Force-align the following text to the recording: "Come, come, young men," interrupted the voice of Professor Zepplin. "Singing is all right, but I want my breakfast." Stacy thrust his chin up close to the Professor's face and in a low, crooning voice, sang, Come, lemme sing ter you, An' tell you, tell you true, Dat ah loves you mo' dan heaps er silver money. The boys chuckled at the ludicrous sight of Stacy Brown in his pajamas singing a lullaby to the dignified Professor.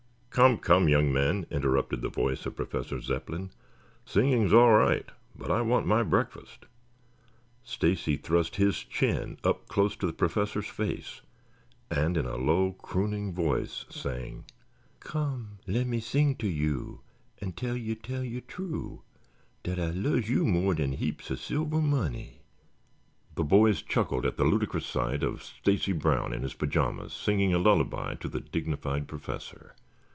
"Come, 0.33 0.59
come, 0.59 0.87
young 0.87 1.11
men," 1.11 1.45
interrupted 1.51 2.01
the 2.01 2.07
voice 2.07 2.45
of 2.45 2.55
Professor 2.55 3.01
Zepplin. 3.01 3.49
"Singing 4.05 4.43
is 4.43 4.53
all 4.53 4.71
right, 4.71 5.05
but 5.37 5.51
I 5.51 5.59
want 5.61 5.85
my 5.87 6.03
breakfast." 6.03 6.67
Stacy 7.65 8.15
thrust 8.15 8.55
his 8.55 8.77
chin 8.77 9.37
up 9.43 9.67
close 9.67 9.97
to 9.97 10.07
the 10.07 10.13
Professor's 10.13 10.67
face 10.69 11.19
and 11.91 12.15
in 12.15 12.25
a 12.25 12.37
low, 12.37 12.71
crooning 12.71 13.33
voice, 13.33 13.83
sang, 13.89 14.45
Come, 15.01 15.57
lemme 15.67 15.99
sing 15.99 16.37
ter 16.37 16.47
you, 16.47 17.01
An' 17.41 17.51
tell 17.51 17.75
you, 17.75 17.95
tell 17.95 18.23
you 18.23 18.39
true, 18.39 19.01
Dat 19.63 19.79
ah 19.79 19.91
loves 19.93 20.29
you 20.29 20.45
mo' 20.45 20.71
dan 20.73 20.93
heaps 20.93 21.29
er 21.29 21.35
silver 21.35 21.81
money. 21.81 22.39
The 23.35 23.43
boys 23.43 23.81
chuckled 23.81 24.25
at 24.25 24.37
the 24.37 24.45
ludicrous 24.45 24.85
sight 24.85 25.23
of 25.23 25.43
Stacy 25.43 25.91
Brown 25.91 26.31
in 26.33 26.41
his 26.43 26.53
pajamas 26.53 27.11
singing 27.11 27.53
a 27.53 27.57
lullaby 27.57 28.13
to 28.15 28.29
the 28.29 28.39
dignified 28.39 29.09
Professor. 29.09 29.75